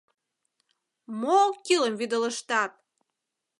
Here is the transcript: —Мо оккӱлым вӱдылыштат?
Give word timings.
—Мо 1.19 1.33
оккӱлым 1.47 1.95
вӱдылыштат? 1.97 2.71